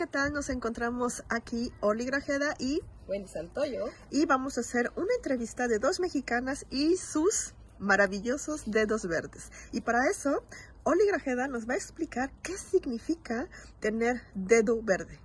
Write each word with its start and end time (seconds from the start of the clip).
¿qué 0.00 0.06
tal? 0.06 0.32
Nos 0.32 0.48
encontramos 0.48 1.24
aquí 1.28 1.74
Oli 1.80 2.06
Grajeda 2.06 2.54
y 2.58 2.80
Wendy 3.06 3.28
Santoyo. 3.28 3.84
Y 4.10 4.24
vamos 4.24 4.56
a 4.56 4.62
hacer 4.62 4.90
una 4.96 5.14
entrevista 5.14 5.68
de 5.68 5.78
dos 5.78 6.00
mexicanas 6.00 6.64
y 6.70 6.96
sus 6.96 7.52
maravillosos 7.78 8.62
dedos 8.64 9.06
verdes. 9.06 9.52
Y 9.72 9.82
para 9.82 10.08
eso, 10.10 10.42
Oli 10.84 11.06
Grajeda 11.06 11.48
nos 11.48 11.68
va 11.68 11.74
a 11.74 11.76
explicar 11.76 12.32
qué 12.42 12.56
significa 12.56 13.46
tener 13.80 14.22
dedo 14.34 14.80
verde. 14.80 15.18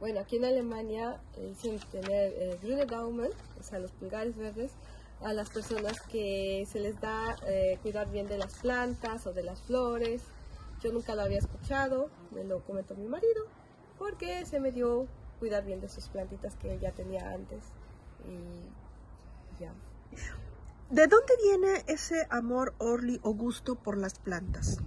Bueno, 0.00 0.18
aquí 0.18 0.38
en 0.38 0.46
Alemania 0.46 1.20
eh, 1.36 1.50
dicen 1.50 1.78
tener 1.92 2.32
eh, 2.32 2.58
grüne 2.60 2.86
Daumen, 2.86 3.30
o 3.60 3.62
sea, 3.62 3.78
los 3.78 3.92
pulgares 3.92 4.36
verdes, 4.36 4.72
a 5.20 5.32
las 5.32 5.50
personas 5.50 6.00
que 6.00 6.66
se 6.68 6.80
les 6.80 7.00
da 7.00 7.36
eh, 7.46 7.78
cuidar 7.80 8.10
bien 8.10 8.26
de 8.26 8.38
las 8.38 8.54
plantas 8.54 9.24
o 9.28 9.32
de 9.32 9.44
las 9.44 9.62
flores. 9.62 10.22
Yo 10.82 10.90
nunca 10.90 11.14
lo 11.14 11.22
había 11.22 11.38
escuchado, 11.38 12.10
me 12.32 12.42
lo 12.42 12.64
comentó 12.64 12.96
mi 12.96 13.06
marido, 13.06 13.46
porque 13.98 14.44
se 14.46 14.60
me 14.60 14.72
dio 14.72 15.06
cuidar 15.38 15.64
bien 15.64 15.80
de 15.80 15.88
sus 15.88 16.08
plantitas 16.08 16.54
que 16.56 16.78
ya 16.78 16.92
tenía 16.92 17.30
antes. 17.32 17.64
Y 18.26 19.60
ya. 19.60 19.72
¿De 20.90 21.06
dónde 21.06 21.34
viene 21.42 21.84
ese 21.86 22.26
amor 22.30 22.74
Orly 22.78 23.20
o 23.22 23.32
gusto 23.32 23.74
por 23.74 23.96
las 23.96 24.18
plantas? 24.18 24.78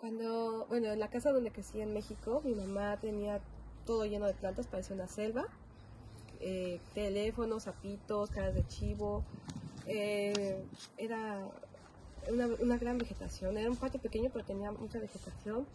Cuando, 0.00 0.66
bueno, 0.68 0.88
en 0.88 0.98
la 0.98 1.08
casa 1.08 1.32
donde 1.32 1.52
crecí 1.52 1.80
en 1.80 1.92
México, 1.92 2.40
mi 2.44 2.54
mamá 2.54 2.98
tenía 3.00 3.40
todo 3.86 4.04
lleno 4.04 4.26
de 4.26 4.34
plantas, 4.34 4.66
parecía 4.66 4.96
una 4.96 5.06
selva. 5.06 5.46
Eh, 6.40 6.80
teléfonos, 6.94 7.64
zapitos, 7.64 8.30
caras 8.30 8.54
de 8.54 8.66
chivo. 8.66 9.22
Eh, 9.86 10.64
era 10.96 11.46
una, 12.28 12.46
una, 12.60 12.78
gran 12.78 12.98
vegetación. 12.98 13.56
Era 13.58 13.70
un 13.70 13.76
patio 13.76 14.00
pequeño, 14.00 14.30
pero 14.32 14.44
tenía 14.44 14.72
mucha 14.72 14.98
vegetación. 14.98 15.66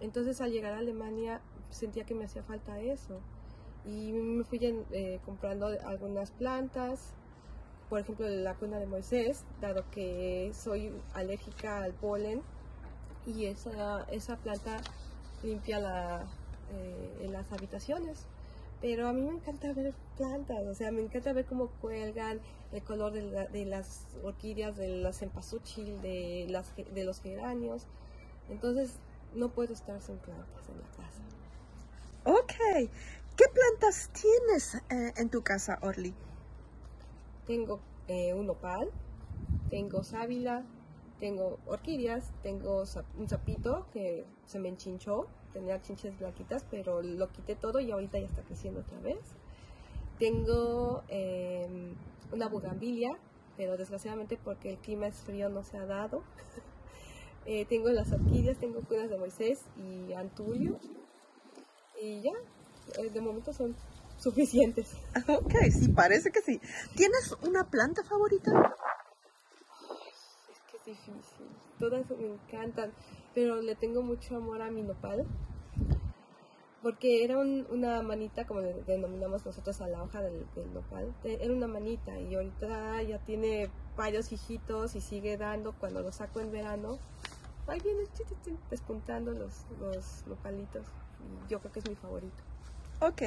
Entonces, 0.00 0.40
al 0.40 0.52
llegar 0.52 0.74
a 0.74 0.78
Alemania, 0.78 1.40
sentía 1.70 2.04
que 2.04 2.14
me 2.14 2.24
hacía 2.24 2.42
falta 2.42 2.80
eso. 2.80 3.20
Y 3.84 4.12
me 4.12 4.44
fui 4.44 4.58
eh, 4.62 5.20
comprando 5.24 5.66
algunas 5.84 6.30
plantas, 6.32 7.14
por 7.88 8.00
ejemplo, 8.00 8.28
la 8.28 8.54
cuna 8.54 8.78
de 8.78 8.86
Moisés, 8.86 9.44
dado 9.60 9.84
que 9.90 10.50
soy 10.52 10.92
alérgica 11.14 11.82
al 11.82 11.94
polen 11.94 12.42
y 13.26 13.46
esa, 13.46 14.04
esa 14.10 14.36
planta 14.36 14.78
limpia 15.42 15.78
la, 15.80 16.26
eh, 16.72 17.28
las 17.30 17.50
habitaciones. 17.52 18.26
Pero 18.80 19.08
a 19.08 19.12
mí 19.12 19.22
me 19.22 19.32
encanta 19.32 19.72
ver 19.72 19.94
plantas, 20.16 20.64
o 20.66 20.74
sea, 20.74 20.92
me 20.92 21.02
encanta 21.02 21.32
ver 21.32 21.46
cómo 21.46 21.68
cuelgan, 21.80 22.40
el 22.72 22.82
color 22.82 23.12
de, 23.12 23.48
de 23.48 23.64
las 23.64 24.06
orquídeas, 24.22 24.76
de 24.76 24.88
las 24.88 25.18
cempasúchil, 25.18 26.00
de, 26.00 26.46
de 26.94 27.04
los 27.04 27.20
geranios. 27.20 27.86
Entonces, 28.48 29.00
no 29.34 29.48
puedo 29.48 29.72
estar 29.72 30.00
sin 30.00 30.18
plantas 30.18 30.68
en 30.68 30.80
la 30.80 30.86
casa. 30.88 31.22
Ok. 32.24 32.52
¿Qué 33.36 33.44
plantas 33.54 34.10
tienes 34.12 34.74
eh, 34.90 35.12
en 35.16 35.30
tu 35.30 35.42
casa, 35.42 35.78
Orly? 35.82 36.12
Tengo 37.46 37.80
eh, 38.08 38.34
un 38.34 38.50
opal, 38.50 38.90
tengo 39.70 40.02
sábila, 40.02 40.64
tengo 41.20 41.58
orquídeas, 41.66 42.32
tengo 42.42 42.82
un 43.16 43.28
sapito 43.28 43.86
que 43.92 44.26
se 44.44 44.58
me 44.58 44.68
enchinchó, 44.68 45.28
tenía 45.52 45.80
chinches 45.80 46.18
blanquitas, 46.18 46.64
pero 46.70 47.00
lo 47.02 47.28
quité 47.28 47.54
todo 47.54 47.80
y 47.80 47.90
ahorita 47.90 48.18
ya 48.18 48.26
está 48.26 48.42
creciendo 48.42 48.80
otra 48.80 48.98
vez. 49.00 49.18
Tengo 50.18 51.04
em, 51.08 51.94
una 52.32 52.48
bugambilia, 52.48 53.16
pero 53.56 53.76
desgraciadamente 53.76 54.36
porque 54.36 54.70
el 54.70 54.78
clima 54.78 55.06
es 55.06 55.16
frío 55.16 55.48
no 55.48 55.62
se 55.62 55.78
ha 55.78 55.86
dado. 55.86 56.22
Eh, 57.50 57.64
tengo 57.64 57.88
las 57.88 58.12
orquídeas, 58.12 58.58
tengo 58.58 58.82
cunas 58.82 59.08
de 59.08 59.16
Moisés 59.16 59.60
y 59.78 60.12
antulio. 60.12 60.78
Y 62.00 62.22
ya, 62.22 62.32
eh, 62.98 63.10
de 63.10 63.20
momento 63.20 63.52
son 63.52 63.74
suficientes. 64.18 64.96
Ok, 65.28 65.52
sí, 65.70 65.88
parece 65.88 66.30
que 66.30 66.40
sí. 66.42 66.60
¿Tienes 66.94 67.32
una 67.42 67.64
planta 67.64 68.04
favorita? 68.04 68.52
es 70.50 70.60
que 70.70 70.76
es 70.76 70.84
difícil. 70.84 71.46
Todas 71.78 72.08
me 72.10 72.26
encantan, 72.26 72.92
pero 73.34 73.60
le 73.60 73.74
tengo 73.74 74.02
mucho 74.02 74.36
amor 74.36 74.62
a 74.62 74.70
mi 74.70 74.82
nopal. 74.82 75.26
Porque 76.82 77.24
era 77.24 77.38
una 77.38 78.02
manita, 78.02 78.46
como 78.46 78.60
le 78.60 78.72
denominamos 78.84 79.44
nosotros 79.44 79.80
a 79.80 79.88
la 79.88 80.02
hoja 80.02 80.22
del, 80.22 80.46
nopal. 80.72 81.12
Era 81.24 81.52
una 81.52 81.66
manita 81.66 82.18
y 82.20 82.36
ahorita 82.36 83.02
ya 83.02 83.18
tiene 83.18 83.68
varios 83.96 84.30
hijitos 84.30 84.94
y 84.94 85.00
sigue 85.00 85.36
dando. 85.36 85.72
Cuando 85.72 86.00
lo 86.02 86.12
saco 86.12 86.38
en 86.38 86.52
verano, 86.52 87.00
ahí 87.66 87.80
viene 87.80 88.04
despuntando 88.70 89.32
los, 89.32 89.66
los 89.80 90.24
nopalitos. 90.28 90.86
Yo 91.48 91.60
creo 91.60 91.72
que 91.72 91.80
es 91.80 91.88
mi 91.88 91.96
favorito. 91.96 92.36
Ok. 93.00 93.22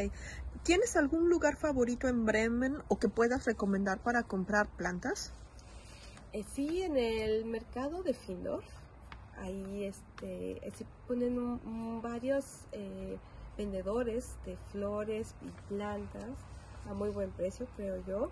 ¿Tienes 0.63 0.95
algún 0.95 1.29
lugar 1.29 1.55
favorito 1.55 2.07
en 2.07 2.25
Bremen 2.25 2.77
o 2.87 2.99
que 2.99 3.07
puedas 3.07 3.45
recomendar 3.45 3.99
para 3.99 4.23
comprar 4.23 4.67
plantas? 4.67 5.31
Eh, 6.33 6.43
sí, 6.43 6.83
en 6.83 6.97
el 6.97 7.45
mercado 7.45 8.03
de 8.03 8.13
Findorf. 8.13 8.65
Ahí 9.37 9.85
este, 9.85 10.61
se 10.75 10.85
ponen 11.07 12.01
varios 12.01 12.45
eh, 12.73 13.17
vendedores 13.57 14.35
de 14.45 14.55
flores 14.71 15.33
y 15.41 15.73
plantas 15.73 16.29
a 16.89 16.93
muy 16.93 17.09
buen 17.09 17.31
precio, 17.31 17.65
creo 17.75 18.03
yo. 18.05 18.29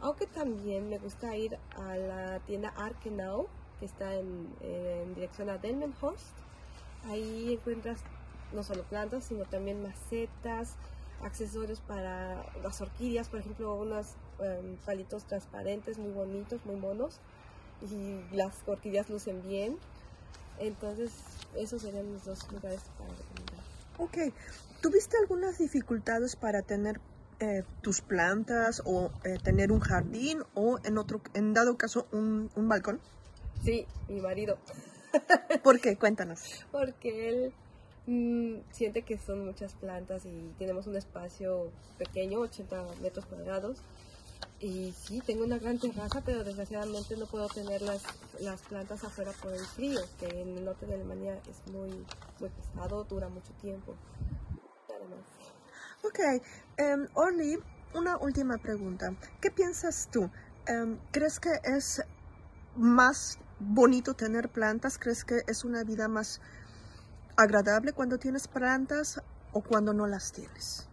Aunque 0.00 0.26
también 0.26 0.88
me 0.88 0.98
gusta 0.98 1.34
ir 1.36 1.58
a 1.76 1.96
la 1.96 2.38
tienda 2.40 2.68
Arkenau, 2.76 3.48
que 3.80 3.86
está 3.86 4.14
en, 4.14 4.54
en 4.60 5.14
dirección 5.14 5.48
a 5.48 5.58
Delmenhorst. 5.58 6.36
Ahí 7.08 7.54
encuentras 7.54 8.00
no 8.52 8.62
solo 8.62 8.82
plantas, 8.84 9.24
sino 9.24 9.44
también 9.44 9.82
macetas, 9.82 10.76
accesorios 11.22 11.80
para 11.80 12.44
las 12.62 12.80
orquídeas, 12.80 13.28
por 13.28 13.40
ejemplo, 13.40 13.74
unos 13.74 14.14
em, 14.38 14.76
palitos 14.84 15.24
transparentes 15.24 15.98
muy 15.98 16.12
bonitos, 16.12 16.64
muy 16.64 16.76
monos, 16.76 17.20
y 17.82 18.34
las 18.34 18.54
orquídeas 18.66 19.08
lucen 19.10 19.42
bien. 19.46 19.78
Entonces, 20.58 21.12
esos 21.56 21.82
serían 21.82 22.12
los 22.12 22.24
dos 22.24 22.50
lugares 22.50 22.80
para 22.98 23.10
recomendar. 23.10 23.64
Ok, 23.98 24.34
¿tuviste 24.80 25.16
algunas 25.18 25.58
dificultades 25.58 26.36
para 26.36 26.62
tener 26.62 27.00
eh, 27.40 27.64
tus 27.82 28.00
plantas 28.00 28.82
o 28.84 29.10
eh, 29.24 29.38
tener 29.42 29.72
un 29.72 29.80
jardín 29.80 30.42
o 30.54 30.78
en 30.84 30.96
otro, 30.96 31.20
en 31.34 31.52
dado 31.52 31.76
caso, 31.76 32.06
un, 32.12 32.50
un 32.54 32.68
balcón? 32.68 33.00
Sí, 33.62 33.86
mi 34.08 34.20
marido. 34.20 34.58
¿Por 35.62 35.80
qué? 35.80 35.96
Cuéntanos. 35.96 36.64
Porque 36.72 37.28
él 37.28 37.54
Mm, 38.06 38.58
siente 38.70 39.02
que 39.02 39.18
son 39.18 39.44
muchas 39.44 39.74
plantas 39.74 40.24
y 40.26 40.52
tenemos 40.58 40.86
un 40.86 40.96
espacio 40.96 41.72
pequeño, 41.98 42.40
80 42.40 42.84
metros 43.02 43.26
cuadrados. 43.26 43.78
Y 44.60 44.92
sí, 44.92 45.20
tengo 45.26 45.44
una 45.44 45.58
gran 45.58 45.78
terraza, 45.78 46.22
pero 46.24 46.44
desgraciadamente 46.44 47.16
no 47.16 47.26
puedo 47.26 47.48
tener 47.48 47.82
las, 47.82 48.02
las 48.40 48.62
plantas 48.62 49.04
afuera 49.04 49.32
por 49.42 49.52
el 49.52 49.64
frío, 49.64 50.00
que 50.18 50.26
en 50.26 50.56
el 50.56 50.64
norte 50.64 50.86
de 50.86 50.94
Alemania 50.94 51.38
es 51.50 51.72
muy, 51.72 51.90
muy 52.40 52.48
pesado, 52.48 53.04
dura 53.04 53.28
mucho 53.28 53.52
tiempo. 53.60 53.94
Ok, 56.02 56.18
um, 56.78 57.06
Orly, 57.14 57.58
una 57.94 58.16
última 58.18 58.58
pregunta. 58.58 59.14
¿Qué 59.40 59.50
piensas 59.50 60.08
tú? 60.12 60.30
Em, 60.66 60.98
¿Crees 61.10 61.40
que 61.40 61.60
es 61.64 62.02
más 62.76 63.38
bonito 63.58 64.14
tener 64.14 64.48
plantas? 64.48 64.98
¿Crees 64.98 65.24
que 65.24 65.42
es 65.46 65.64
una 65.64 65.82
vida 65.82 66.08
más 66.08 66.40
agradable 67.36 67.92
cuando 67.92 68.18
tienes 68.18 68.48
plantas 68.48 69.20
o 69.52 69.60
cuando 69.60 69.92
no 69.92 70.06
las 70.06 70.32
tienes? 70.32 70.88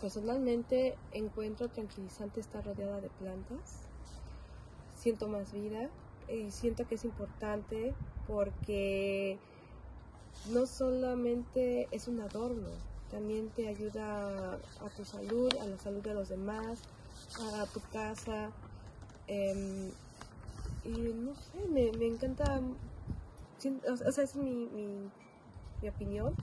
Personalmente 0.00 0.96
encuentro 1.12 1.68
tranquilizante 1.68 2.40
estar 2.40 2.64
rodeada 2.64 3.00
de 3.00 3.10
plantas. 3.10 3.80
Siento 4.96 5.28
más 5.28 5.52
vida 5.52 5.88
y 6.28 6.50
siento 6.50 6.86
que 6.86 6.94
es 6.94 7.04
importante 7.04 7.94
porque 8.26 9.38
no 10.50 10.66
solamente 10.66 11.88
es 11.90 12.06
un 12.06 12.20
adorno, 12.20 12.68
también 13.10 13.48
te 13.50 13.68
ayuda 13.68 14.54
a 14.54 14.88
tu 14.96 15.04
salud, 15.04 15.52
a 15.60 15.66
la 15.66 15.78
salud 15.78 16.02
de 16.02 16.14
los 16.14 16.28
demás, 16.28 16.80
a 17.40 17.66
tu 17.66 17.80
casa. 17.92 18.50
Em, 19.26 19.90
y 20.84 20.90
no 20.90 21.34
sé, 21.34 21.66
me, 21.70 21.90
me 21.92 22.06
encanta 22.06 22.60
o 23.88 24.12
sea, 24.12 24.24
es 24.24 24.36
mi, 24.36 24.66
mi, 24.66 25.88
opinión. 25.88 26.34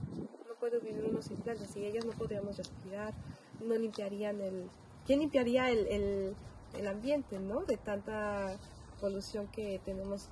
No 0.48 0.54
puedo 0.58 0.80
vivir 0.80 1.04
uno 1.08 1.22
sin 1.22 1.36
plantas 1.38 1.76
y 1.76 1.84
ellas 1.84 2.04
no 2.04 2.12
podríamos 2.12 2.56
respirar, 2.56 3.14
no 3.60 3.74
limpiarían 3.74 4.40
el... 4.40 4.68
¿Quién 5.06 5.20
limpiaría 5.20 5.70
el, 5.70 5.86
el, 5.86 6.36
el 6.74 6.86
ambiente, 6.88 7.38
no? 7.38 7.64
De 7.64 7.76
tanta 7.76 8.56
polución 9.00 9.46
que 9.48 9.80
tenemos 9.84 10.28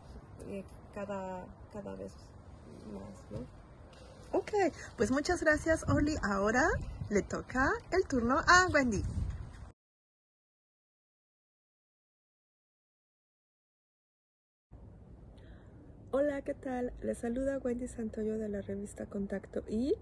eh, 0.48 0.64
cada, 0.94 1.46
cada 1.72 1.94
vez 1.94 2.12
más, 2.92 3.30
¿no? 3.30 3.46
Ok, 4.36 4.50
pues 4.96 5.10
muchas 5.12 5.42
gracias, 5.42 5.84
Orly. 5.88 6.16
Ahora 6.22 6.68
le 7.08 7.22
toca 7.22 7.72
el 7.92 8.04
turno 8.06 8.38
a 8.46 8.66
Wendy. 8.72 9.04
Hola, 16.16 16.42
¿qué 16.42 16.54
tal? 16.54 16.92
Les 17.02 17.18
saluda 17.18 17.58
Wendy 17.58 17.88
Santoyo 17.88 18.38
de 18.38 18.48
la 18.48 18.60
revista 18.60 19.04
Contacto 19.04 19.64
y 19.68 19.94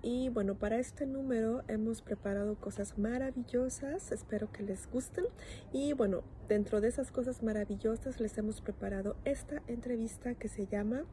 y 0.00 0.30
bueno, 0.30 0.54
para 0.54 0.78
este 0.78 1.04
número 1.04 1.62
hemos 1.68 2.00
preparado 2.00 2.54
cosas 2.54 2.96
maravillosas, 2.96 4.10
espero 4.10 4.50
que 4.50 4.62
les 4.62 4.90
gusten. 4.90 5.26
Y 5.70 5.92
bueno, 5.92 6.22
dentro 6.48 6.80
de 6.80 6.88
esas 6.88 7.12
cosas 7.12 7.42
maravillosas 7.42 8.20
les 8.20 8.38
hemos 8.38 8.62
preparado 8.62 9.16
esta 9.26 9.62
entrevista 9.66 10.34
que 10.34 10.48
se 10.48 10.66
llama 10.66 11.04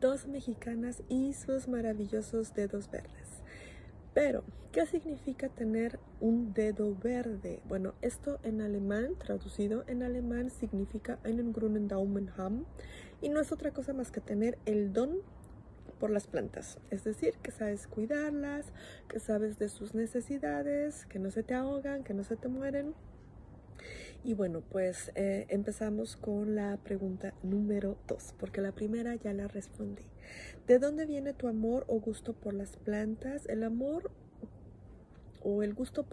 Dos 0.00 0.28
mexicanas 0.28 1.02
y 1.08 1.32
sus 1.32 1.66
maravillosos 1.66 2.54
dedos 2.54 2.88
verdes. 2.88 3.31
Pero, 4.14 4.44
¿qué 4.72 4.84
significa 4.86 5.48
tener 5.48 5.98
un 6.20 6.52
dedo 6.52 6.94
verde? 6.94 7.60
Bueno, 7.66 7.94
esto 8.02 8.38
en 8.42 8.60
alemán, 8.60 9.16
traducido 9.18 9.84
en 9.86 10.02
alemán, 10.02 10.50
significa 10.50 11.18
einen 11.24 11.52
grünen 11.52 11.88
Daumen 11.88 12.30
haben 12.36 12.66
y 13.22 13.30
no 13.30 13.40
es 13.40 13.52
otra 13.52 13.72
cosa 13.72 13.94
más 13.94 14.10
que 14.10 14.20
tener 14.20 14.58
el 14.66 14.92
don 14.92 15.20
por 15.98 16.10
las 16.10 16.26
plantas. 16.26 16.78
Es 16.90 17.04
decir, 17.04 17.34
que 17.42 17.52
sabes 17.52 17.86
cuidarlas, 17.86 18.66
que 19.08 19.18
sabes 19.18 19.58
de 19.58 19.68
sus 19.68 19.94
necesidades, 19.94 21.06
que 21.06 21.18
no 21.18 21.30
se 21.30 21.42
te 21.42 21.54
ahogan, 21.54 22.04
que 22.04 22.12
no 22.12 22.24
se 22.24 22.36
te 22.36 22.48
mueren. 22.48 22.94
Y 24.24 24.34
bueno, 24.34 24.60
pues 24.60 25.10
eh, 25.16 25.46
empezamos 25.48 26.16
con 26.16 26.54
la 26.54 26.76
pregunta 26.76 27.34
número 27.42 27.96
dos, 28.06 28.34
porque 28.38 28.60
la 28.60 28.70
primera 28.70 29.16
ya 29.16 29.32
la 29.32 29.48
respondí. 29.48 30.04
¿De 30.68 30.78
dónde 30.78 31.06
viene 31.06 31.32
tu 31.32 31.48
amor 31.48 31.84
o 31.88 31.98
gusto 31.98 32.32
por 32.32 32.54
las 32.54 32.76
plantas? 32.76 33.46
El 33.46 33.64
amor 33.64 34.12
o 35.42 35.64
el 35.64 35.74
gusto 35.74 36.04
por 36.04 36.10